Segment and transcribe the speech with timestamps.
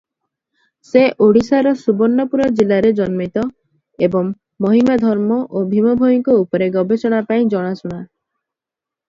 [0.91, 3.43] ସେ ଓଡ଼ିଶାର ସୁବର୍ଣ୍ଣପୁର ଜିଲ୍ଲାରେ ଜନ୍ମିତ
[4.09, 4.33] ଏବଂ
[4.67, 8.03] ମହିମା ଧର୍ମ ଓ ଭୀମ ଭୋଇଙ୍କ ଉପରେ ଗବେଷଣା ପାଇଁ ଜଣାଶୁଣା।